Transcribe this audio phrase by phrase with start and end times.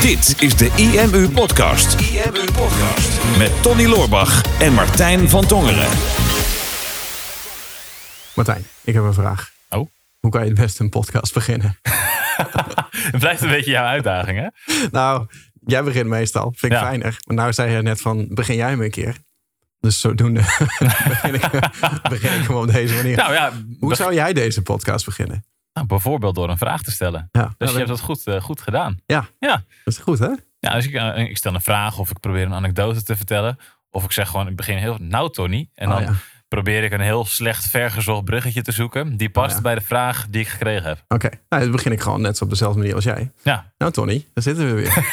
[0.00, 2.00] Dit is de IMU Podcast.
[2.00, 3.38] IMU Podcast.
[3.38, 5.88] Met Tony Loorbach en Martijn van Tongeren.
[8.34, 9.50] Martijn, ik heb een vraag.
[9.68, 9.88] Oh.
[10.20, 11.78] Hoe kan je het beste een podcast beginnen?
[13.12, 14.76] Het blijft een beetje jouw uitdaging, hè?
[14.90, 15.26] nou,
[15.64, 16.52] jij begint meestal.
[16.56, 16.84] Vind ik Ja.
[16.84, 17.16] fijner.
[17.26, 19.16] Maar nou zei je net van, begin jij me een keer.
[19.80, 20.40] Dus zodoende
[21.08, 21.50] begin, ik,
[22.08, 23.16] begin ik gewoon op deze manier.
[23.16, 25.44] Nou ja, Hoe zou jij deze podcast beginnen?
[25.76, 27.28] Nou, bijvoorbeeld door een vraag te stellen.
[27.32, 28.98] Ja, Dus ja, je hebt dat goed, eh, goed gedaan.
[29.06, 30.30] ja, Ja, dat is goed hè?
[30.58, 33.58] ja dus ik, eh, ik stel een vraag of ik probeer een anekdote te vertellen.
[33.90, 34.96] Of ik zeg gewoon, ik begin heel...
[35.00, 35.70] Nou, Tony.
[35.74, 36.16] En Oh, dan
[36.48, 39.16] probeer ik een heel slecht vergezocht bruggetje te zoeken.
[39.16, 41.04] Die past Oh, bij de vraag die ik gekregen heb.
[41.08, 43.32] Oké, nou, dan begin ik gewoon net zo op dezelfde manier als jij.
[43.42, 45.04] Ja, Nou Tony, daar zitten we weer.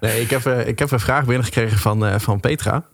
[0.00, 2.84] nee, ik heb, eh, ik heb een vraag binnengekregen van, van Petra.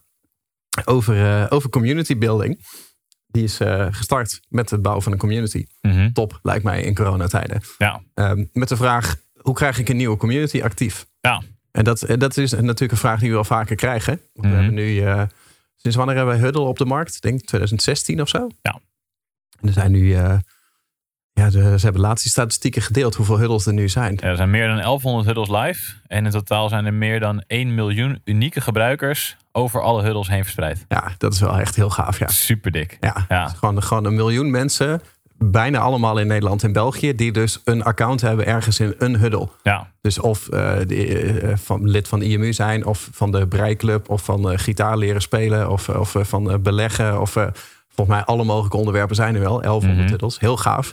[0.85, 2.61] Over, over community building.
[3.35, 5.67] Die is eh, gestart met het bouwen van een community.
[5.81, 6.13] Mhm.
[6.13, 7.61] Top, lijkt mij in coronatijden.
[7.79, 11.07] ja, Ehm, met de vraag, hoe krijg ik een nieuwe community actief?
[11.21, 11.43] ja.
[11.71, 14.21] En dat, eh, dat is natuurlijk een vraag die we wel vaker krijgen.
[14.33, 14.49] Want Mhm.
[14.49, 15.23] We hebben nu, eh,
[15.77, 17.15] sinds wanneer hebben we Huddle op de markt?
[17.15, 18.49] Ik denk 2016 of zo.
[18.63, 18.81] Ja.
[19.61, 20.17] En er zijn nu,
[21.35, 24.19] ja, de, ze hebben laatst die statistieken gedeeld hoeveel Huddles er nu zijn.
[24.23, 25.93] Ja, er zijn meer dan 1100 huddles live.
[26.07, 30.43] En in totaal zijn er meer dan 1 miljoen unieke gebruikers over alle huddles heen
[30.43, 30.85] verspreid.
[30.89, 32.19] Ja, dat is wel echt heel gaaf.
[32.19, 32.97] Ja, Super dik.
[33.29, 33.49] ja.
[33.49, 35.03] Gewoon, gewoon een miljoen mensen,
[35.39, 39.49] bijna allemaal in Nederland en België, die dus een account hebben ergens in een Huddle.
[39.63, 43.47] Ja, Dus of eh, die, eh, van, lid van de IMU zijn, of van de
[43.49, 47.21] breiklub, of van eh, gitaar leren spelen, of, of eh, van eh, beleggen.
[47.21, 47.47] Of eh,
[47.95, 49.61] volgens mij alle mogelijke onderwerpen zijn er wel.
[49.61, 50.11] 1100 Mhm.
[50.13, 50.93] titels, heel gaaf.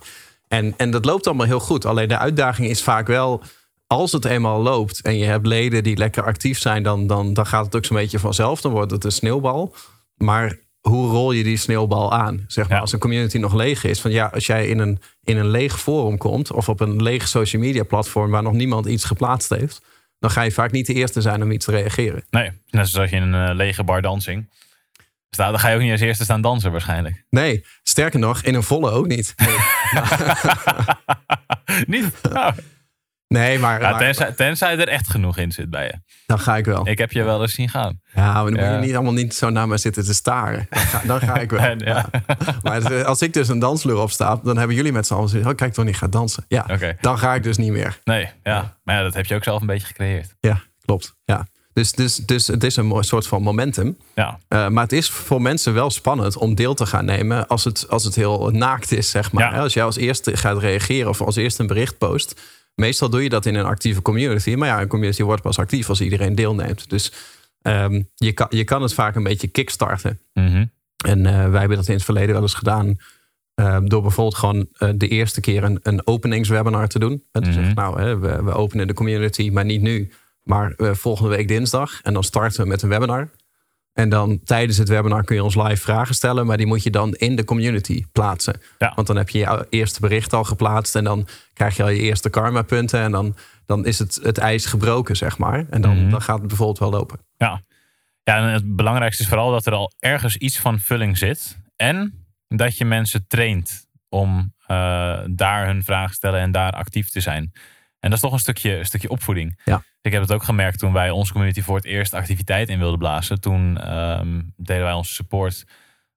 [0.52, 1.86] En, en dat loopt allemaal heel goed.
[1.86, 3.44] Alleen de uitdaging is vaak wel,
[3.88, 7.46] als het eenmaal loopt en je hebt leden die lekker actief zijn, dan, dan, dan
[7.46, 8.62] gaat het ook zo'n beetje vanzelf.
[8.62, 9.76] Dan wordt het een sneeuwbal.
[10.18, 12.44] Maar hoe rol je die sneeuwbal aan?
[12.48, 12.82] Zeg maar, Ja.
[12.82, 14.02] als een community nog leeg is.
[14.02, 17.28] Van ja, als jij in een, in een leeg forum komt of op een leeg
[17.28, 19.82] social media platform waar nog niemand iets geplaatst heeft,
[20.20, 22.24] dan ga je vaak niet de eerste zijn om iets te reageren.
[22.30, 22.52] nee.
[22.70, 24.50] Net zoals je in een eh, lege bar dansing
[25.36, 25.50] staat.
[25.52, 27.26] Dan ga je ook niet als eerste staan dansen waarschijnlijk.
[27.30, 29.34] Nee, sterker nog, in een volle ook niet.
[29.36, 29.56] Nee,
[32.02, 32.22] niet?
[32.32, 32.54] Nou,
[33.28, 35.94] nee maar, ja, maar tenzij, tenzij er echt genoeg in zit bij je.
[36.26, 36.88] dan ga ik wel.
[36.88, 38.02] Ik heb je wel eens zien gaan.
[38.16, 40.68] Ja, maar dan moet je niet allemaal niet zo naar me zitten te staren.
[40.70, 41.60] Dan ga, dan ga ik wel.
[41.72, 42.10] En, ja.
[42.62, 45.50] Maar het- als ik dus een dansvloer opsta, dan hebben jullie met z'n allen zoiets,
[45.50, 46.46] oh kijk Tony gaat dansen.
[46.48, 46.66] Ja,
[47.02, 48.00] dan ga ik dus niet meer.
[48.04, 48.78] Nee, ja.
[48.84, 50.36] Maar ja, dat heb je ook zelf een beetje gecreëerd.
[50.40, 51.16] Ja, klopt.
[51.26, 51.46] Ja.
[51.74, 53.98] Dus, dus, dus het is een soort van momentum.
[54.16, 57.64] Ja, Uh, maar het is voor mensen wel spannend om deel te gaan nemen als
[57.64, 59.54] het, als het heel naakt is, zeg maar.
[59.54, 59.60] Ja.
[59.62, 62.42] Als jij als eerste gaat reageren of als eerste een bericht post.
[62.76, 64.56] Meestal doe je dat in een actieve community.
[64.56, 66.90] Maar ja, een community wordt pas actief als iedereen deelneemt.
[66.90, 67.12] Dus
[67.62, 70.20] ehm, je, kan, je kan het vaak een beetje kickstarten.
[70.34, 70.66] Mhm.
[71.06, 72.96] En eh, wij hebben dat in het verleden wel eens gedaan.
[73.54, 77.24] eh, door bijvoorbeeld gewoon eh, de eerste keer een, een openingswebinar te doen.
[77.32, 80.12] En te zeggen, nou, hè, we, we openen de community, maar niet nu.
[80.44, 82.02] Maar eh, volgende week dinsdag.
[82.02, 83.30] En dan starten we met een webinar.
[83.94, 86.46] En dan tijdens het webinar kun je ons live vragen stellen.
[86.46, 88.62] Maar die moet je dan in de community plaatsen.
[88.78, 88.92] Ja.
[88.96, 90.96] Want dan heb je je eerste bericht al geplaatst.
[90.96, 93.00] En dan krijg je al je eerste karma punten.
[93.00, 93.36] En dan,
[93.66, 95.66] dan is het, het ijs gebroken, zeg maar.
[95.70, 96.10] En dan, Mhm.
[96.10, 97.20] dan gaat het bijvoorbeeld wel lopen.
[97.38, 97.62] ja.
[98.24, 101.58] Ja, en het belangrijkste is vooral dat er al ergens iets van vulling zit.
[101.76, 107.20] En dat je mensen traint om eh, daar hun vragen stellen en daar actief te
[107.20, 107.52] zijn.
[108.00, 109.60] En dat is toch een stukje, een stukje opvoeding.
[109.66, 109.84] Ja.
[110.02, 113.00] Ik heb het ook gemerkt toen wij onze community voor het eerst activiteit in wilden
[113.00, 113.40] blazen.
[113.42, 115.64] Toen ehm, deden wij onze support,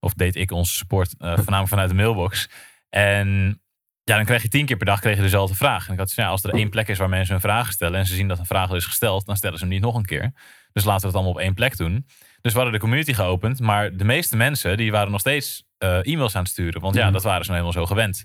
[0.01, 2.49] of deed ik onze support, eh, voornamelijk vanuit de mailbox.
[2.91, 3.59] En
[4.03, 5.87] ja, dan krijg je tien keer per dag kreeg je dezelfde vraag.
[5.87, 8.07] En ik had ja, als er één plek is waar mensen hun vragen stellen en
[8.07, 10.05] ze zien dat een vraag al is gesteld, dan stellen ze hem niet nog een
[10.05, 10.33] keer.
[10.73, 12.07] Dus laten we het allemaal op één plek doen.
[12.41, 15.99] Dus we hadden de community geopend, maar de meeste mensen die waren nog steeds eh,
[16.07, 16.81] e-mails aan het sturen.
[16.81, 17.13] Want ja, Mhm.
[17.13, 18.25] dat waren ze nou helemaal zo gewend.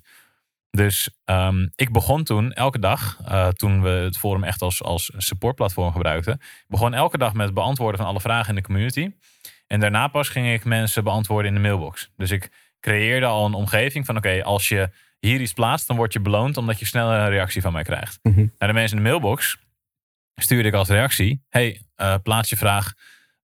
[0.72, 5.12] Dus ehm, ik begon toen elke dag, eh, toen we het forum echt als, als
[5.18, 9.12] supportplatform gebruikten, ik begon elke dag met het beantwoorden van alle vragen in de community.
[9.68, 12.12] En daarna pas ging ik mensen beantwoorden in de mailbox.
[12.16, 16.14] Dus ik creëerde al een omgeving van oké, als je hier iets plaatst, dan word
[16.14, 18.20] je beloond omdat je sneller een reactie van mij krijgt.
[18.24, 18.46] Mhm.
[18.58, 19.58] Naar de mensen in de mailbox
[20.36, 22.94] stuurde ik als reactie, hey, eh, plaats je vraag.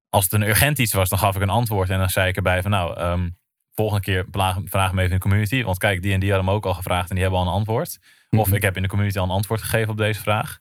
[0.10, 2.36] Als het een urgent iets was, dan gaf ik een antwoord en dan zei ik
[2.36, 3.30] erbij van nou, ehm,
[3.76, 4.26] volgende keer
[4.66, 5.64] vraag me even in de community.
[5.64, 7.54] Want kijk, die en die hadden me ook al gevraagd en die hebben al een
[7.54, 7.98] antwoord.
[8.30, 8.56] Of Mhm.
[8.56, 10.60] ik heb in de community al een antwoord gegeven op deze vraag.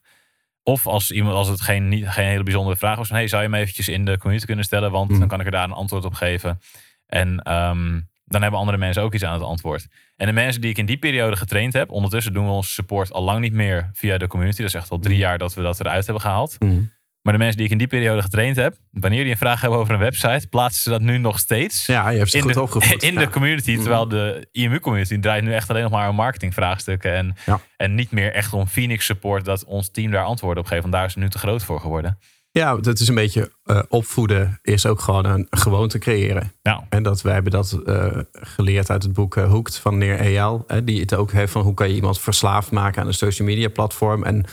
[0.63, 3.43] Of als, iemand, als het geen, niet, geen hele bijzondere vraag was van hey, zou
[3.43, 4.91] je me eventjes in de community kunnen stellen?
[4.91, 5.19] Want Mhm.
[5.19, 6.59] dan kan ik er daar een antwoord op geven.
[7.07, 9.87] En ehm, dan hebben andere mensen ook iets aan het antwoord.
[10.15, 13.11] En de mensen die ik in die periode getraind heb, ondertussen doen we onze support
[13.13, 14.57] al lang niet meer via de community.
[14.61, 16.55] Dat is echt al drie jaar dat we dat eruit hebben gehaald.
[16.59, 16.81] Mhm.
[17.25, 19.79] Maar de mensen die ik in die periode getraind heb, wanneer die een vraag hebben
[19.79, 21.85] over een website, plaatsen ze dat nu nog steeds.
[21.85, 23.03] Ja, je hebt ze in goed de, opgevoed.
[23.09, 23.19] In Ja.
[23.19, 23.71] de community.
[23.71, 23.81] Mhm.
[23.81, 27.13] Terwijl de IMU-community draait nu echt alleen nog maar om marketingvraagstukken.
[27.13, 27.59] En, Ja.
[27.77, 30.81] en niet meer echt om Phoenix support dat ons team daar antwoorden op geeft.
[30.81, 32.17] Want daar is het nu te groot voor geworden.
[32.51, 36.51] Ja, dat is een beetje eh, opvoeden is ook gewoon een gewoonte creëren.
[36.61, 40.19] Ja, En dat wij hebben dat eh, geleerd uit het boek eh, Hooked van meneer
[40.19, 40.65] Eyal.
[40.83, 43.67] Die het ook heeft van hoe kan je iemand verslaafd maken aan een social media
[43.69, 44.23] platform.
[44.23, 44.45] En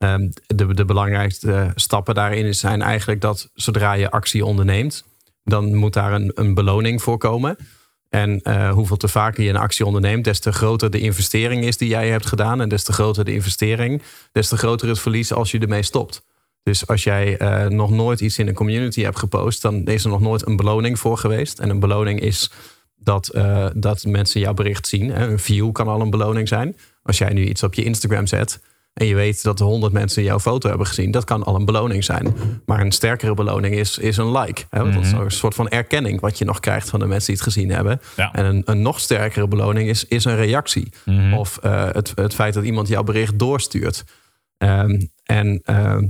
[0.00, 5.04] ehm, de, de belangrijkste stappen daarin zijn eigenlijk dat zodra je actie onderneemt,
[5.44, 7.56] dan moet daar een, een beloning voor komen.
[8.08, 11.76] En eh, hoeveel te vaker je een actie onderneemt, des te groter de investering is
[11.76, 12.60] die jij hebt gedaan.
[12.60, 14.02] En des te groter de investering,
[14.32, 16.22] des te groter het verlies als je ermee stopt.
[16.62, 20.10] Dus als jij eh, nog nooit iets in een community hebt gepost, dan is er
[20.10, 21.58] nog nooit een beloning voor geweest.
[21.58, 22.50] En een beloning is
[22.96, 25.20] dat, eh, dat mensen jouw bericht zien.
[25.20, 26.76] Een view kan al een beloning zijn.
[27.02, 28.60] Als jij nu iets op je Instagram zet
[28.92, 32.04] en je weet dat 100 mensen jouw foto hebben gezien, dat kan al een beloning
[32.04, 32.34] zijn.
[32.66, 34.62] Maar een sterkere beloning is, is een like.
[34.70, 34.80] Hè.
[34.80, 35.20] Want Dat is Mhm.
[35.22, 38.00] een soort van erkenning wat je nog krijgt van de mensen die het gezien hebben.
[38.16, 38.32] Ja.
[38.32, 40.92] En een, een nog sterkere beloning is, is een reactie.
[41.04, 41.32] Mhm.
[41.34, 44.04] Of eh, het, het feit dat iemand jouw bericht doorstuurt.
[44.58, 46.04] Ehm, en ehm,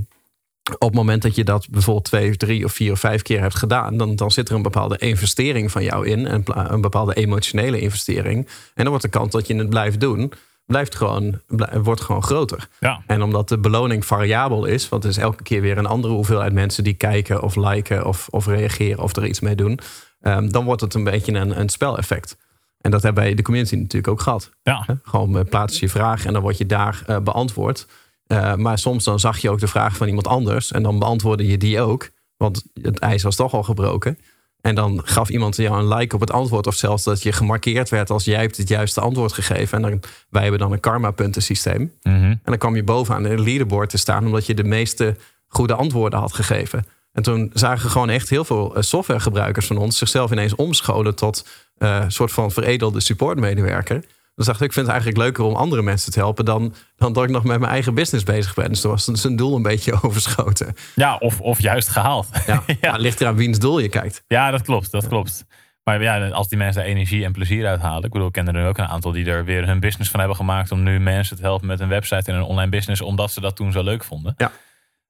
[0.73, 3.55] op het moment dat je dat bijvoorbeeld twee, drie of vier of vijf keer hebt
[3.55, 6.33] gedaan, dan, dan zit er een bepaalde investering van jou in.
[6.33, 6.43] Een,
[6.73, 8.45] een bepaalde emotionele investering.
[8.47, 10.33] En dan wordt de kans dat je het blijft doen,
[10.65, 11.41] blijft gewoon,
[11.81, 12.67] wordt gewoon groter.
[12.79, 13.01] ja.
[13.07, 16.53] En omdat de beloning variabel is, want het is elke keer weer een andere hoeveelheid
[16.53, 19.79] mensen die kijken of liken of, of reageren of er iets mee doen,
[20.21, 22.37] ehm, dan wordt het een beetje een, een speleffect.
[22.81, 24.49] En dat hebben wij in de community natuurlijk ook gehad.
[24.63, 24.85] ja.
[25.03, 27.87] Gewoon eh, plaats je vraag en dan word je daar eh, beantwoord.
[28.27, 31.47] Eh, maar soms dan zag je ook de vraag van iemand anders en dan beantwoordde
[31.47, 32.09] je die ook.
[32.37, 34.17] Want het ijs was toch al gebroken.
[34.61, 36.67] En dan gaf iemand jou een like op het antwoord.
[36.67, 39.83] Of zelfs dat je gemarkeerd werd als jij hebt het juiste antwoord gegeven.
[39.83, 41.93] En dan, wij hebben dan een karma puntensysteem.
[42.01, 42.15] Mhm.
[42.15, 45.15] En dan kwam je bovenaan de leaderboard te staan omdat je de meeste
[45.47, 46.85] goede antwoorden had gegeven.
[47.11, 51.47] En toen zagen gewoon echt heel veel eh, softwaregebruikers van ons zichzelf ineens omscholen tot
[51.77, 54.03] eh, een soort van veredelde supportmedewerker.
[54.41, 57.13] Dus dacht ik, ik vind het eigenlijk leuker om andere mensen te helpen dan, dan
[57.13, 58.69] dat ik nog met mijn eigen business bezig ben.
[58.69, 60.73] Dus toen was zijn doel een beetje overschoten.
[60.95, 62.27] ja of, of juist gehaald.
[62.45, 62.91] Ja, ja.
[62.91, 64.23] het ligt eraan wiens doel je kijkt.
[64.27, 64.91] Ja, dat klopt.
[64.91, 65.45] Dat klopt.
[65.83, 68.03] Maar ja, als die mensen energie en plezier uithalen.
[68.03, 70.19] Ik bedoel, ik ken er nu ook een aantal die er weer hun business van
[70.19, 70.71] hebben gemaakt.
[70.71, 73.01] Om nu mensen te helpen met een website en een online business.
[73.01, 74.33] Omdat ze dat toen zo leuk vonden.
[74.37, 74.51] Ja.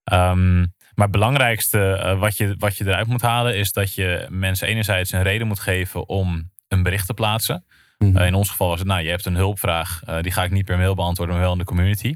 [0.04, 0.60] Ehm,
[0.96, 3.56] maar het belangrijkste eh, wat, je, wat je eruit moet halen.
[3.56, 7.66] Is dat je mensen enerzijds een reden moet geven om een bericht te plaatsen.
[8.02, 8.18] Mhm.
[8.18, 10.02] Eh, in ons geval was het, nou, je hebt een hulpvraag.
[10.06, 12.16] eh, die ga ik niet per mail beantwoorden, maar wel in de community.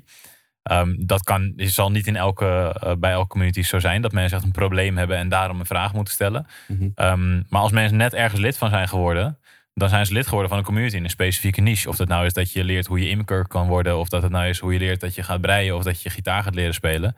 [0.64, 4.02] Ehm, dat kan, het zal niet in elke, eh, bij elke community zo zijn.
[4.02, 6.48] Dat mensen echt een probleem hebben en daarom een vraag moeten stellen.
[6.68, 6.90] Mhm.
[6.96, 9.38] Ehm, maar als mensen net ergens lid van zijn geworden,
[9.74, 11.90] dan zijn ze lid geworden van een community in een specifieke niche.
[11.90, 14.32] Of dat nou is dat je leert hoe je imker kan worden, of dat het
[14.32, 16.74] nou is hoe je leert dat je gaat breien, of dat je gitaar gaat leren
[16.74, 17.16] spelen.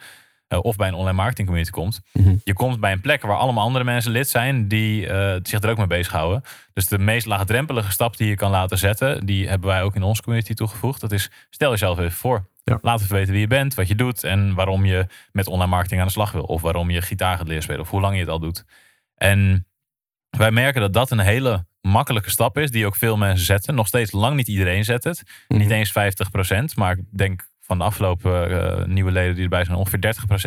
[0.47, 2.01] Eh, of bij een online marketing community komt.
[2.13, 2.35] Mhm.
[2.43, 5.69] Je komt bij een plek waar allemaal andere mensen lid zijn die eh, zich er
[5.69, 6.41] ook mee bezighouden.
[6.73, 10.03] Dus de meest laagdrempelige stap die je kan laten zetten, die hebben wij ook in
[10.03, 11.01] onze community toegevoegd.
[11.01, 12.47] Dat is stel jezelf even voor.
[12.63, 12.79] Ja.
[12.81, 15.99] Laat even weten wie je bent, wat je doet en waarom je met online marketing
[15.99, 16.43] aan de slag wil.
[16.43, 18.65] Of waarom je gitaar gaat leren spelen, of hoe lang je het al doet.
[19.15, 19.67] En
[20.29, 23.75] wij merken dat dat een hele makkelijke stap is, die ook veel mensen zetten.
[23.75, 25.23] Nog steeds lang niet iedereen zet het.
[25.47, 25.59] Mhm.
[25.59, 28.49] Niet eens 50%, maar ik denk van de afgelopen
[28.79, 29.99] eh, nieuwe leden die erbij zijn, ongeveer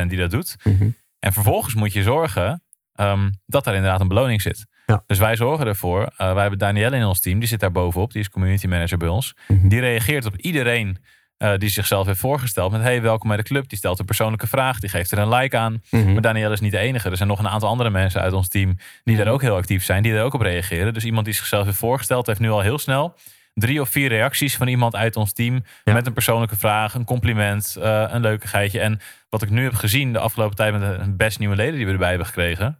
[0.02, 0.56] 30% die dat doet.
[0.64, 0.88] Mhm.
[1.19, 2.62] En vervolgens moet je zorgen
[2.94, 4.67] ehm, dat daar inderdaad een beloning zit.
[4.87, 5.02] Ja.
[5.06, 6.02] Dus wij zorgen ervoor.
[6.17, 8.99] eh, wij hebben Danielle in ons team, die zit daar bovenop, die is community manager
[8.99, 9.34] bij ons.
[9.49, 9.69] Mhm.
[9.69, 10.99] Die reageert op iedereen
[11.37, 13.69] eh, die zichzelf heeft voorgesteld met hey, welkom bij de club.
[13.69, 15.82] Die stelt een persoonlijke vraag, die geeft er een like aan.
[15.91, 16.12] Mhm.
[16.12, 17.10] Maar Danielle is niet de enige.
[17.10, 19.84] Er zijn nog een aantal andere mensen uit ons team die daar ook heel actief
[19.84, 20.94] zijn, die er ook op reageren.
[20.94, 23.15] Dus iemand die zichzelf heeft voorgesteld, heeft nu al heel snel
[23.60, 25.93] drie of vier reacties van iemand uit ons team Ja.
[25.93, 28.81] met een persoonlijke vraag, een compliment, eh, een leukigheidje.
[28.81, 31.86] En wat ik nu heb gezien de afgelopen tijd met de best nieuwe leden die
[31.86, 32.79] we erbij hebben gekregen,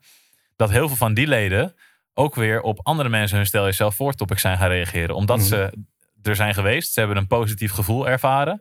[0.57, 1.75] dat heel veel van die leden
[2.15, 5.15] ook weer op andere mensen hun stel jezelf voor topics zijn gaan reageren.
[5.15, 5.47] Omdat Mhm.
[5.47, 5.73] ze
[6.23, 8.53] er zijn geweest, ze hebben een positief gevoel ervaren.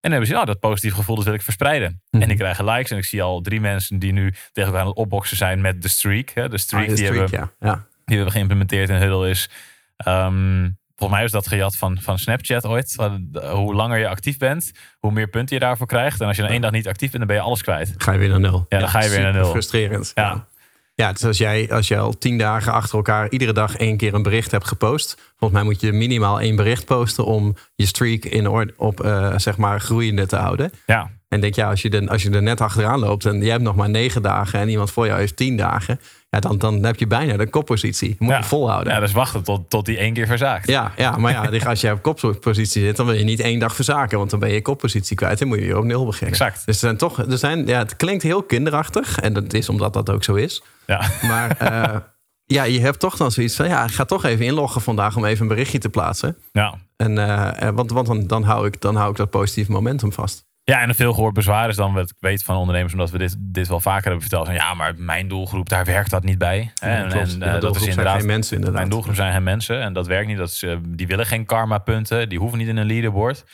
[0.00, 2.02] En dan hebben ze, nou, dat positief gevoel dat wil ik verspreiden.
[2.10, 2.22] Mhm.
[2.22, 2.90] En die krijgen likes.
[2.90, 5.82] En ik zie al drie mensen die nu tegen elkaar aan het opboksen zijn met
[5.82, 6.30] de streak.
[6.30, 6.48] Hè.
[6.48, 7.68] De streak, Ah, de die, streak, hebben, ja.
[7.68, 7.86] ja.
[8.04, 9.48] die hebben geïmplementeerd in Huddle is.
[9.96, 12.96] ehm, volgens mij is dat gejat van, van Snapchat ooit.
[12.98, 16.20] Eh, Hoe langer je actief bent, hoe meer punten je daarvoor krijgt.
[16.20, 17.94] En als je dan één dag niet actief bent, dan ben je alles kwijt.
[17.96, 18.66] Ga je weer naar nul.
[18.68, 19.50] Ja, dan ga je weer naar nul.
[19.50, 20.12] Frustrerend.
[20.14, 20.22] Ja.
[20.22, 20.46] Ja.
[20.94, 24.14] Ja, dus als jij, als jij al tien dagen achter elkaar iedere dag één keer
[24.14, 25.14] een bericht hebt gepost.
[25.28, 29.32] Volgens mij moet je minimaal één bericht posten om je streak in orde, op eh,
[29.38, 30.70] zeg maar groeiende te houden.
[30.86, 33.50] Ja, En denk, ja, als je, er, als je er net achteraan loopt en je
[33.50, 36.84] hebt nog maar negen dagen en iemand voor jou heeft tien dagen, ja, dan, dan
[36.84, 38.16] heb je bijna de koppositie.
[38.18, 38.92] Moet je volhouden.
[38.92, 40.66] Ja, dus wachten tot, tot die één keer verzaakt.
[40.68, 43.74] Ja, ja maar ja, als je op koppositie zit, dan wil je niet één dag
[43.74, 46.32] verzaken, want dan ben je koppositie kwijt en moet je weer op nul beginnen.
[46.32, 46.66] Exact.
[46.66, 49.92] Dus er zijn toch, er zijn, ja, het klinkt heel kinderachtig en dat is omdat
[49.92, 50.62] dat ook zo is.
[50.86, 51.10] Ja.
[51.22, 51.96] Maar uh,
[52.56, 55.24] ja, je hebt toch dan zoiets van, ja, ik ga toch even inloggen vandaag om
[55.24, 56.36] even een berichtje te plaatsen.
[56.52, 56.74] Ja.
[56.96, 60.44] En, uh, want want dan, dan, hou ik, dan hou ik dat positieve momentum vast.
[60.70, 63.18] Ja, en een veel gehoord bezwaar is dan wat ik weet van ondernemers, omdat we
[63.18, 64.46] dit, dit wel vaker hebben verteld.
[64.46, 66.72] Van, ja, maar mijn doelgroep, daar werkt dat niet bij.
[66.74, 68.16] Ja, en, en uh, dat is inderdaad.
[68.16, 68.78] Geen mensen, inderdaad.
[68.78, 70.36] Mijn doelgroep zijn geen mensen en dat werkt niet.
[70.36, 73.44] Dat is, die willen geen karma-punten, die hoeven niet in een leaderboard.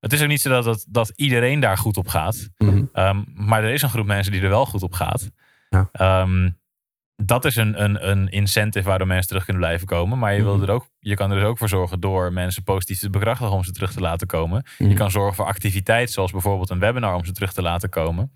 [0.00, 2.48] Het is ook niet zo dat, dat, dat iedereen daar goed op gaat.
[2.58, 2.88] Mm -hmm.
[2.92, 5.30] um, maar er is een groep mensen die er wel goed op gaat.
[5.68, 6.20] Ja.
[6.22, 6.60] Um,
[7.24, 10.18] dat is een, een, een incentive waardoor mensen terug kunnen blijven komen.
[10.18, 10.62] Maar je, wil Mhm.
[10.62, 13.64] er ook, je kan er dus ook voor zorgen door mensen positief te bekrachtigen om
[13.64, 14.64] ze terug te laten komen.
[14.78, 14.88] Mhm.
[14.90, 18.32] Je kan zorgen voor activiteit, zoals bijvoorbeeld een webinar om ze terug te laten komen.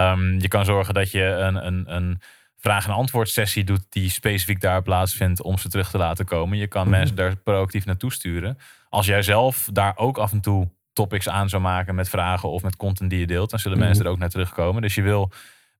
[0.00, 2.20] Um, je kan zorgen dat je een, een, een
[2.56, 6.58] vraag- en antwoord sessie doet die specifiek daar plaatsvindt om ze terug te laten komen.
[6.58, 6.90] Je kan Mhm.
[6.96, 8.58] mensen daar proactief naartoe sturen.
[8.88, 12.62] Als jij zelf daar ook af en toe topics aan zou maken met vragen of
[12.62, 13.86] met content die je deelt, dan zullen Mhm.
[13.86, 14.82] mensen er ook naar terugkomen.
[14.82, 15.30] Dus je wil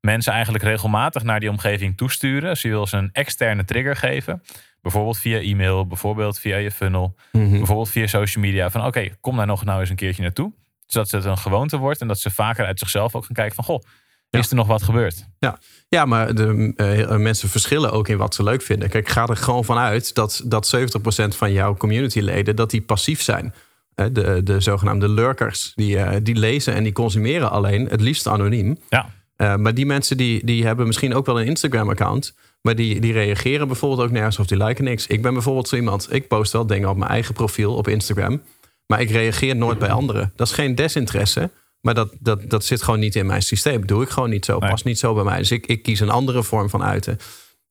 [0.00, 2.48] mensen eigenlijk regelmatig naar die omgeving toesturen.
[2.48, 4.42] Dus je wil ze een externe trigger geven.
[4.82, 7.50] Bijvoorbeeld via e-mail, bijvoorbeeld via je funnel, Mhm.
[7.50, 8.70] bijvoorbeeld via social media.
[8.70, 10.52] Van oké, kom daar nog nou eens een keertje naartoe.
[10.86, 13.64] Zodat het een gewoonte wordt en dat ze vaker uit zichzelf ook gaan kijken van
[13.64, 13.82] goh,
[14.30, 15.26] is er nog wat gebeurd?
[15.88, 18.88] Ja, maar de uh, mensen verschillen ook in wat ze leuk vinden.
[18.88, 23.54] Kijk, ga er gewoon vanuit dat, dat 70% van jouw communityleden dat die passief zijn.
[23.94, 28.78] De, de zogenaamde lurkers, die, uh, die lezen en die consumeren alleen, het liefst anoniem.
[28.88, 29.10] Ja.
[29.40, 32.34] Uh, maar die mensen die, die hebben misschien ook wel een Instagram-account.
[32.62, 35.06] Maar die, die reageren bijvoorbeeld ook nergens of die liken niks.
[35.06, 38.42] Ik ben bijvoorbeeld zo iemand, ik post wel dingen op mijn eigen profiel op Instagram.
[38.86, 40.32] Maar ik reageer nooit bij anderen.
[40.36, 41.50] Dat is geen desinteresse.
[41.80, 43.86] Maar dat, dat, dat zit gewoon niet in mijn systeem.
[43.86, 44.58] Doe ik gewoon niet zo.
[44.58, 44.70] Nee.
[44.70, 45.38] Past niet zo bij mij.
[45.38, 47.18] Dus ik, ik kies een andere vorm van uiten.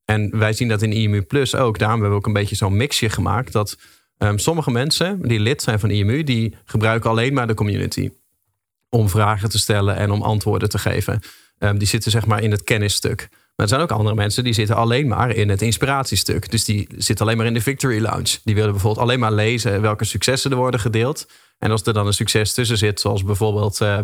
[0.05, 1.79] En wij zien dat in IMU Plus ook.
[1.79, 3.51] Daarom hebben we ook een beetje zo'n mixje gemaakt.
[3.51, 3.77] Dat
[4.17, 6.23] um, sommige mensen die lid zijn van IMU...
[6.23, 8.11] die gebruiken alleen maar de community.
[8.89, 11.21] Om vragen te stellen en om antwoorden te geven.
[11.59, 13.27] Um, die zitten zeg maar in het kennisstuk.
[13.29, 16.51] Maar er zijn ook andere mensen die zitten alleen maar in het inspiratiestuk.
[16.51, 18.37] Dus die zitten alleen maar in de Victory Lounge.
[18.43, 21.27] Die willen bijvoorbeeld alleen maar lezen welke successen er worden gedeeld.
[21.57, 23.81] En als er dan een succes tussen zit, zoals bijvoorbeeld...
[23.81, 23.99] Uh,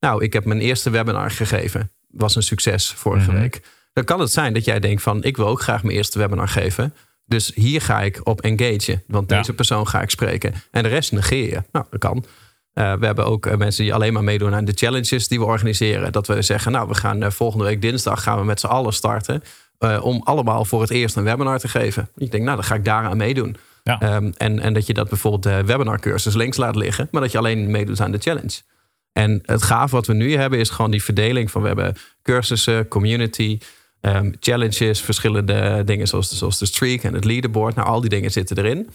[0.00, 1.90] nou, ik heb mijn eerste webinar gegeven.
[2.08, 3.40] Was een succes vorige Mhm.
[3.40, 3.60] week.
[3.92, 5.22] Dan kan het zijn dat jij denkt van...
[5.22, 6.94] ik wil ook graag mijn eerste webinar geven.
[7.26, 9.02] Dus hier ga ik op engagen.
[9.06, 9.36] Want Ja.
[9.38, 10.54] deze persoon ga ik spreken.
[10.70, 11.62] En de rest negeer je.
[11.72, 12.24] Nou, dat kan.
[12.74, 15.44] Uh, we hebben ook uh, mensen die alleen maar meedoen aan de challenges die we
[15.44, 16.12] organiseren.
[16.12, 18.92] Dat we zeggen, nou, we gaan uh, volgende week dinsdag gaan we met z'n allen
[18.92, 19.42] starten.
[20.00, 22.08] om allemaal voor het eerst een webinar te geven.
[22.16, 23.56] Ik denk, nou, dan ga ik daaraan meedoen.
[23.82, 24.16] Ja.
[24.16, 27.08] Um, en, en dat je dat bijvoorbeeld de webinarcursus links laat liggen.
[27.10, 28.60] Maar dat je alleen meedoet aan de challenge.
[29.12, 31.60] En het gaaf wat we nu hebben is gewoon die verdeling van...
[31.60, 33.58] we hebben cursussen, community,
[34.00, 36.06] um, challenges, verschillende dingen...
[36.06, 37.74] Zoals de, zoals de streak en het leaderboard.
[37.74, 38.90] Nou, al die dingen zitten erin.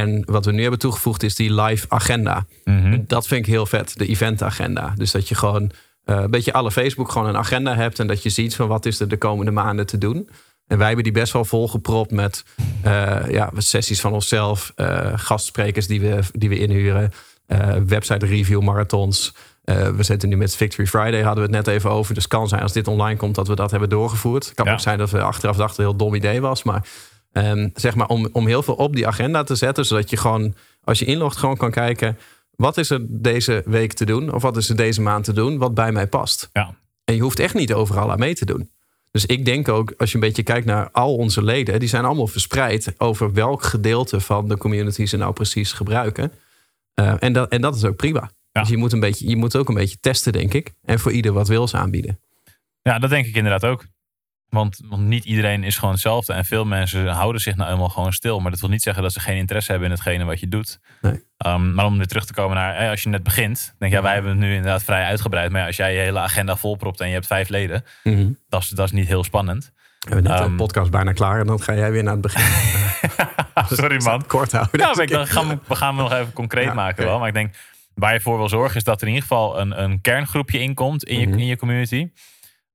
[0.00, 2.46] En wat we nu hebben toegevoegd is die live agenda.
[2.64, 3.00] Mhm.
[3.06, 4.92] Dat vind ik heel vet, de eventagenda.
[4.96, 7.98] Dus dat je gewoon uh, een beetje alle Facebook gewoon een agenda hebt...
[7.98, 10.28] en dat je ziet van wat is er de komende maanden te doen...
[10.66, 12.44] En wij hebben die best wel volgepropt met
[12.86, 17.12] uh, ja, sessies van onszelf, uh, gastsprekers die we, die we inhuren,
[17.86, 19.34] website review marathons.
[19.64, 22.14] We zitten nu met Victory Friday, hadden we het net even over.
[22.14, 24.44] Dus kan zijn als dit online komt dat we dat hebben doorgevoerd.
[24.44, 24.72] Het kan Ja.
[24.72, 26.62] ook zijn dat we achteraf dachten een heel dom idee was.
[26.62, 26.86] Maar
[27.36, 30.54] um, zeg maar om, om heel veel op die agenda te zetten, zodat je gewoon,
[30.84, 32.18] als je inlogt, gewoon kan kijken.
[32.50, 34.32] Wat is er deze week te doen?
[34.32, 35.58] Of wat is er deze maand te doen?
[35.58, 36.48] Wat bij mij past.
[36.52, 36.74] Ja.
[37.04, 38.70] En je hoeft echt niet overal aan mee te doen.
[39.10, 42.04] Dus ik denk ook, als je een beetje kijkt naar al onze leden, die zijn
[42.04, 46.32] allemaal verspreid over welk gedeelte van de community ze nou precies gebruiken.
[47.00, 48.30] Uh, en, dat, en dat is ook prima.
[48.52, 48.60] Ja.
[48.60, 50.72] Dus je moet, een beetje, je moet ook een beetje testen, denk ik.
[50.84, 52.20] En voor ieder wat wils aanbieden.
[52.82, 53.84] Ja, dat denk ik inderdaad ook.
[54.56, 56.32] Want, want niet iedereen is gewoon hetzelfde.
[56.32, 58.40] En veel mensen houden zich nou helemaal gewoon stil.
[58.40, 60.78] Maar dat wil niet zeggen dat ze geen interesse hebben in hetgene wat je doet.
[61.00, 61.24] Nee.
[61.46, 63.74] Um, maar om weer terug te komen naar eh, als je net begint.
[63.78, 65.50] Denk ja, wij hebben het nu inderdaad vrij uitgebreid.
[65.50, 67.84] Maar ja, als jij je hele agenda volpropt en je hebt vijf leden.
[68.02, 68.38] Mm -hmm.
[68.48, 69.72] dat, is, dat is niet heel spannend.
[69.98, 71.40] We hebben net um, de podcast bijna klaar.
[71.40, 72.44] En dan ga jij weer naar het begin.
[73.78, 74.26] Sorry man.
[74.26, 74.80] Kort houden.
[74.80, 77.06] Ja, ik, dan gaan we, we gaan nog even concreet ja, maken okay.
[77.06, 77.18] wel.
[77.18, 77.54] Maar ik denk,
[77.94, 81.04] waar je voor wil zorgen is dat er in ieder geval een, een kerngroepje inkomt
[81.04, 81.40] in je, mm -hmm.
[81.40, 82.08] in je community.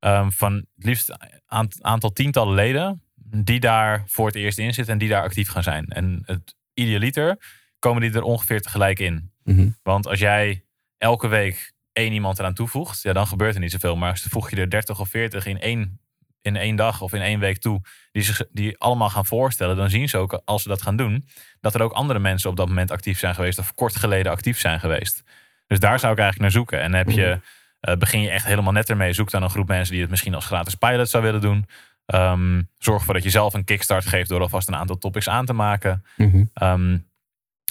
[0.05, 1.09] Um, van het liefst
[1.47, 5.49] een aantal tientallen leden die daar voor het eerst in zitten en die daar actief
[5.49, 5.85] gaan zijn.
[5.85, 7.37] En het idealiter
[7.79, 9.31] komen die er ongeveer tegelijk in.
[9.43, 9.77] Mm -hmm.
[9.83, 10.63] Want als jij
[10.97, 13.95] elke week één iemand eraan toevoegt, ja, dan gebeurt er niet zoveel.
[13.95, 15.99] Maar als voeg je er 30 of 40 in één,
[16.41, 17.81] in één dag of in één week toe,
[18.11, 21.27] die, zich, die allemaal gaan voorstellen, dan zien ze ook, als ze dat gaan doen,
[21.59, 24.59] dat er ook andere mensen op dat moment actief zijn geweest of kort geleden actief
[24.59, 25.23] zijn geweest.
[25.67, 26.81] Dus daar zou ik eigenlijk naar zoeken.
[26.81, 27.39] En heb je
[27.81, 29.13] Eh, begin je echt helemaal net ermee.
[29.13, 31.65] Zoek dan een groep mensen die het misschien als gratis pilot zou willen doen.
[32.05, 35.45] Ehm, zorg ervoor dat je zelf een kickstart geeft door alvast een aantal topics aan
[35.45, 36.03] te maken.
[36.17, 36.43] Mhm.
[36.53, 36.97] Ehm,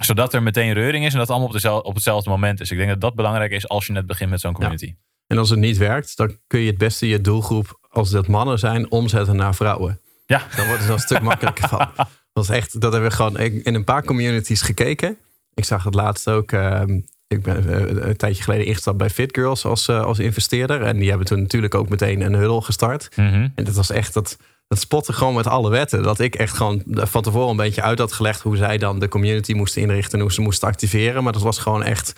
[0.02, 2.70] zodat er meteen reuring is en dat het allemaal op, dezelfde, op hetzelfde moment is.
[2.70, 4.94] Ik denk dat dat belangrijk is als je net begint met zo'n community.
[5.26, 8.58] En als het niet werkt, dan kun je het beste je doelgroep, als dat mannen
[8.58, 10.00] zijn, omzetten naar vrouwen.
[10.26, 10.42] Ja.
[10.56, 11.88] Dan wordt het een stuk makkelijker van.
[12.32, 15.16] Dat, is echt, dat hebben we gewoon in een paar communities gekeken.
[15.54, 16.52] Ik zag het laatst ook.
[16.52, 17.00] ehm,
[17.30, 20.82] ik ben eh, een tijdje geleden ingestapt bij Fit Girls als, eh, als investeerder.
[20.82, 23.08] En die hebben toen natuurlijk ook meteen een huddle gestart.
[23.16, 23.48] Mhm.
[23.54, 24.36] En dat was echt dat.
[24.68, 26.02] Dat spotte gewoon met alle wetten.
[26.02, 29.08] Dat ik echt gewoon van tevoren een beetje uit had gelegd hoe zij dan de
[29.08, 31.22] community moesten inrichten en hoe ze moesten activeren.
[31.22, 32.12] Maar dat was gewoon echt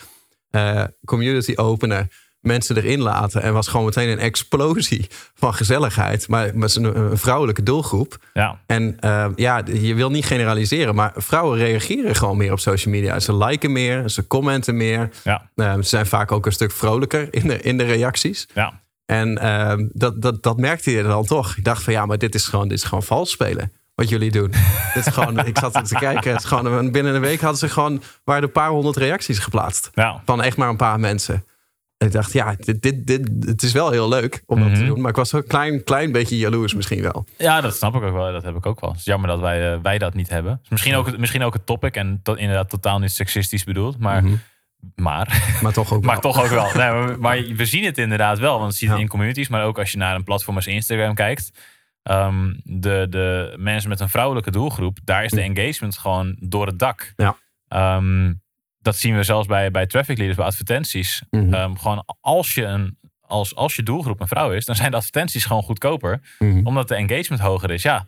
[0.49, 2.09] eh, community openen,
[2.43, 3.41] mensen erin laten.
[3.41, 6.27] En was gewoon meteen een explosie van gezelligheid.
[6.27, 8.17] Maar met een, vrouwelijke doelgroep.
[8.33, 8.59] Ja.
[8.65, 13.19] En eh, ja, je wil niet generaliseren, maar vrouwen reageren gewoon meer op social media.
[13.19, 15.09] Ze liken meer, ze commenten meer.
[15.23, 15.49] Ja.
[15.55, 18.47] Eh, ze zijn vaak ook een stuk vrolijker in de, in de reacties.
[18.53, 18.81] Ja.
[19.05, 21.57] En ehm, dat, dat, dat merkte je dan toch.
[21.57, 23.71] Ik dacht van ja, maar dit is gewoon, dit is gewoon vals spelen.
[23.95, 24.51] Wat jullie doen.
[24.93, 26.31] dit is gewoon, ik zat te kijken.
[26.31, 28.01] Het is gewoon, binnen een week hadden ze gewoon.
[28.23, 29.89] waren er een paar honderd reacties geplaatst.
[29.93, 30.21] Ja.
[30.25, 31.45] Van echt maar een paar mensen.
[32.05, 34.87] Ik dacht, ja, dit, dit, dit, het is wel heel leuk om dat te Mhm.
[34.89, 35.01] doen.
[35.01, 37.25] Maar ik was een klein, klein beetje jaloers misschien wel.
[37.37, 38.31] Ja, dat snap ik ook wel.
[38.31, 38.89] Dat heb ik ook wel.
[38.89, 40.57] Het is jammer dat wij, eh, wij dat niet hebben.
[40.61, 41.95] Dus misschien, ook, het- misschien ook het topic.
[41.95, 43.99] En to- inderdaad totaal niet seksistisch bedoeld.
[43.99, 44.35] Maar, Mhm.
[44.95, 46.31] maar, Maar toch ook maar wel.
[46.31, 46.63] toch ook wel.
[46.73, 48.59] Nee, maar, maar we zien het inderdaad wel.
[48.59, 49.03] Want we zien het Ja.
[49.03, 49.47] in communities.
[49.47, 51.51] Maar ook als je naar een platform als Instagram kijkt.
[52.03, 54.97] Ehm, de, de mensen met een vrouwelijke doelgroep.
[55.03, 57.13] Daar is de engagement gewoon door het dak.
[57.15, 57.35] Ja.
[57.67, 58.33] Ehm,
[58.83, 61.23] dat zien we zelfs bij, bij traffic leaders, bij advertenties.
[61.29, 61.53] Mhm.
[61.53, 64.97] Ehm, gewoon als je, een, als, als je doelgroep een vrouw is, dan zijn de
[64.97, 66.21] advertenties gewoon goedkoper.
[66.39, 66.65] Mhm.
[66.65, 67.81] Omdat de engagement hoger is.
[67.81, 68.05] Ja,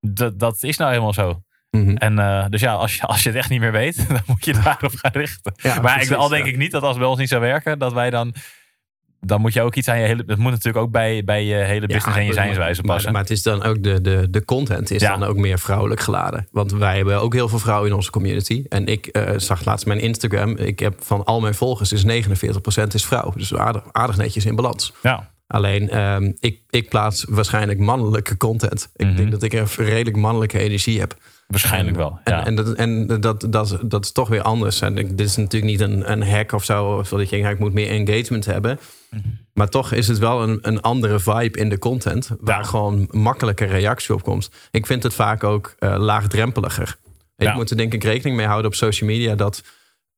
[0.00, 1.42] dat, dat is nou helemaal zo.
[1.70, 1.96] Mhm.
[1.96, 4.44] En eh, dus ja, als je, als je het echt niet meer weet, dan moet
[4.44, 5.52] je daarop gaan richten.
[5.56, 6.50] Ja, maar precies, ik, al denk ja.
[6.50, 8.34] ik niet dat als het bij ons niet zou werken, dat wij dan.
[9.26, 10.22] Dan moet je ook iets aan je hele.
[10.26, 13.12] Het moet natuurlijk ook bij, bij je hele business en je zijnswijze maar, passen.
[13.12, 15.16] maar het is dan ook de, de, de content is Ja.
[15.16, 16.48] dan ook meer vrouwelijk geladen.
[16.50, 18.64] Want wij hebben ook heel veel vrouwen in onze community.
[18.68, 20.56] En ik eh, zag laatst mijn Instagram.
[20.56, 23.32] Ik heb van al mijn volgers is 49% is vrouw.
[23.36, 24.92] Dus aardig, aardig netjes in balans.
[25.02, 28.88] ja, Alleen ehm, ik, ik plaats waarschijnlijk mannelijke content.
[28.96, 29.16] Ik Mhm.
[29.16, 31.14] denk dat ik een redelijk mannelijke energie heb.
[31.46, 32.18] Waarschijnlijk wel.
[32.24, 32.46] En, Ja.
[32.46, 34.80] en, dat, en dat, dat, dat is toch weer anders.
[34.80, 37.58] En ik- dit is natuurlijk niet een, een hack of zo, zodat je denkt, ik
[37.58, 38.78] moet meer engagement hebben.
[39.10, 39.22] Mhm.
[39.52, 42.64] Maar toch is het wel een, een andere vibe in de content, waar Ja.
[42.64, 44.50] gewoon makkelijke reactie op komt.
[44.70, 46.96] Ik vind het vaak ook eh, laagdrempeliger.
[47.36, 47.54] Ik Ja.
[47.54, 49.62] moet er denk ik rekening mee houden op social media dat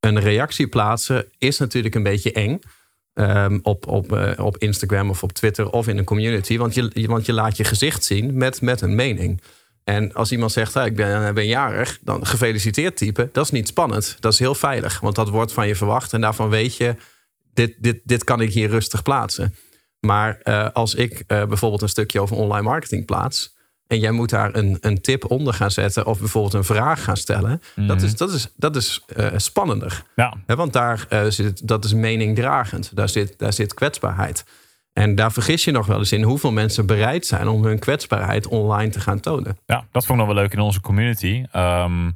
[0.01, 2.59] een reactie plaatsen is natuurlijk een beetje eng.
[3.15, 6.59] Ehm, op, op, eh, op Instagram of op Twitter of in een community.
[6.59, 9.41] Want je, want je laat je gezicht zien met, met een mening.
[9.89, 13.29] En als iemand zegt, "Ah, ik ben, eh, ben jarig, dan gefeliciteerd typen.
[13.33, 14.17] Dat is niet spannend.
[14.21, 15.01] Dat is heel veilig.
[15.01, 16.13] Want dat wordt van je verwacht.
[16.13, 16.97] En daarvan weet je,
[17.55, 19.55] dit, dit, dit kan ik hier rustig plaatsen.
[20.01, 23.57] Maar eh, als ik eh, bijvoorbeeld een stukje over online marketing plaats.
[23.87, 26.07] En jij moet daar een, een tip onder gaan zetten.
[26.07, 27.63] Of bijvoorbeeld een vraag gaan stellen.
[27.75, 29.05] Dat is, dat is, dat is
[29.37, 30.03] spannender.
[30.47, 32.91] ja, want daar zit, dat is meningdragend.
[32.95, 34.45] Daar zit, daar zit kwetsbaarheid.
[34.99, 38.47] En daar vergis je nog wel eens in hoeveel mensen bereid zijn om hun kwetsbaarheid
[38.47, 39.59] online te gaan tonen.
[39.67, 41.45] ja, dat vond ik nog wel leuk in onze community.
[41.53, 42.11] Ehm,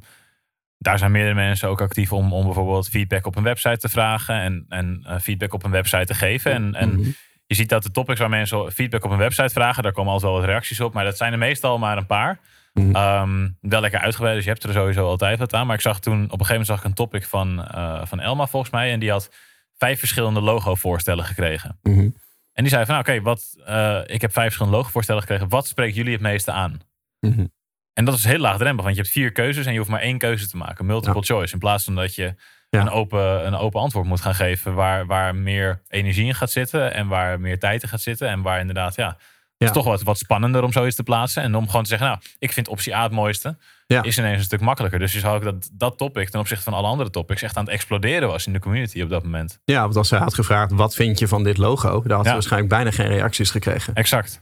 [0.77, 4.35] daar zijn meerdere mensen ook actief om, om bijvoorbeeld feedback op een website te vragen
[4.35, 6.51] en, en eh, feedback op een website te geven.
[6.51, 7.09] En, en Mhm.
[7.45, 10.31] je ziet dat de topics waar mensen feedback op een website vragen, daar komen altijd
[10.31, 12.39] wel wat reacties op, maar dat zijn er meestal maar een paar.
[12.73, 12.95] Mhm.
[12.95, 15.65] Ehm, wel lekker uitgebreid, dus je hebt er sowieso altijd wat aan.
[15.67, 18.19] Maar ik zag toen, op een gegeven moment zag ik een topic van, eh, van
[18.19, 18.91] Elma volgens mij.
[18.91, 19.29] En die had
[19.77, 21.77] vijf verschillende logo-voorstellen gekregen.
[21.81, 22.07] Mhm.
[22.53, 25.49] En die zei van, nou, oké, wat eh, ik heb vijf verschillende logo-voorstellen gekregen.
[25.49, 26.79] Wat spreekt jullie het meeste aan?
[27.19, 27.45] Mhm.
[27.93, 30.17] En dat is heel laagdrempelig, want je hebt vier keuzes en je hoeft maar één
[30.17, 30.85] keuze te maken.
[30.85, 31.53] Multiple choice.
[31.53, 32.35] In plaats van dat je
[32.69, 32.79] Ja.
[32.81, 36.93] een, open, een open antwoord moet gaan geven waar, waar meer energie in gaat zitten
[36.93, 38.29] en waar meer tijd in gaat zitten.
[38.29, 39.17] En waar inderdaad, ja, het
[39.57, 39.65] Ja.
[39.67, 41.43] is toch wat, wat spannender om zoiets te plaatsen.
[41.43, 43.57] En om gewoon te zeggen, nou, ik vind optie A het mooiste.
[43.93, 44.03] Ja.
[44.03, 44.99] Is ineens een stuk makkelijker.
[44.99, 47.63] Dus je zag ook dat dat topic ten opzichte van alle andere topics echt aan
[47.63, 49.59] het exploderen was in de community op dat moment.
[49.65, 52.01] Ja, want als hij had gevraagd, wat vind je van dit logo?
[52.01, 52.33] Dan had Ja.
[52.33, 53.93] waarschijnlijk bijna geen reacties gekregen.
[53.95, 54.41] Exact.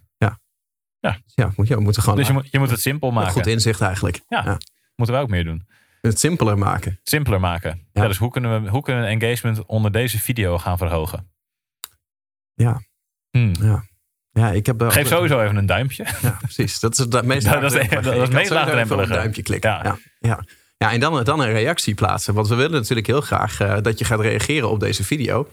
[1.36, 3.32] Ja, moet je, we moeten gewoon Dus je moet, je moet het simpel maken.
[3.32, 4.22] goed inzicht eigenlijk.
[4.28, 4.58] Ja.
[4.96, 5.68] Moeten wij ook meer doen.
[6.02, 7.00] Het simpeler maken.
[7.04, 7.88] Simpeler maken.
[7.94, 8.08] Ja.
[8.08, 11.32] dus hoe kunnen, we, hoe kunnen we engagement onder deze video gaan verhogen?
[12.54, 12.82] Ja.
[13.30, 13.52] Hmm.
[13.62, 13.84] Ja,
[14.34, 16.06] ik heb, eh, Geef sowieso even een duimpje.
[16.22, 16.80] Ja, precies.
[16.80, 19.10] Dat is het meest Dat is- is meest laagdrempelige.
[19.10, 19.70] een duimpje klikken.
[19.70, 19.82] Ja.
[19.84, 19.98] Ja.
[20.20, 20.44] Ja.
[20.78, 20.92] Ja.
[20.92, 22.34] en dan, dan een reactie plaatsen.
[22.34, 25.48] Want we willen natuurlijk heel graag eh, dat je gaat reageren op deze video.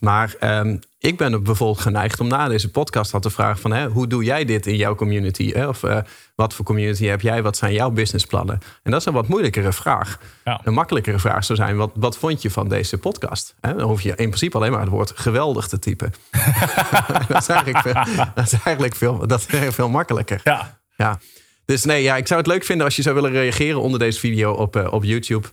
[0.00, 3.72] Maar ehm, ik ben er bijvoorbeeld geneigd om na deze podcast al te vragen van...
[3.72, 5.52] Hè, hoe doe jij dit in jouw community?
[5.52, 5.68] Hè?
[5.68, 5.98] Of uh,
[6.34, 7.42] wat voor community heb jij?
[7.42, 8.58] Wat zijn jouw businessplannen?
[8.82, 10.18] En dat is een wat moeilijkere vraag.
[10.44, 10.60] Ja.
[10.64, 13.54] Een makkelijkere vraag zou zijn, wat, wat vond je van deze podcast?
[13.60, 13.74] Hè?
[13.74, 16.14] Dan hoef je in principe alleen maar het woord geweldig te typen.
[17.28, 17.94] dat, is eigenlijk veel,
[18.34, 20.40] dat is eigenlijk veel, dat is veel makkelijker.
[20.44, 20.78] Ja.
[20.96, 21.18] Ja.
[21.64, 24.18] Dus nee, ja, ik zou het leuk vinden als je zou willen reageren onder deze
[24.18, 25.48] video op, uh, op YouTube.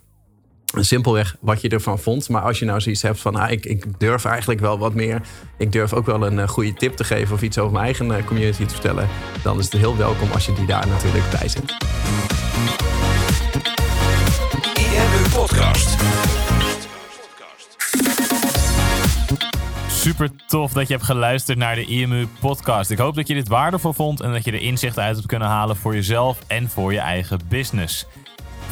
[0.75, 2.30] Simpelweg wat je ervan vond.
[2.30, 5.21] Maar als je nou zoiets hebt van, ah, ik, ik durf eigenlijk wel wat meer.
[5.58, 8.08] Ik durf ook wel een uh, goede tip te geven of iets over mijn eigen
[8.08, 9.08] uh, community te vertellen.
[9.43, 11.75] Dan is het heel welkom als je die daar natuurlijk bij zet.
[14.77, 15.95] IMU Podcast.
[19.89, 22.89] Super tof dat je hebt geluisterd naar de IMU podcast.
[22.89, 25.47] Ik hoop dat je dit waardevol vond en dat je er inzichten uit hebt kunnen
[25.47, 28.06] halen voor jezelf en voor je eigen business.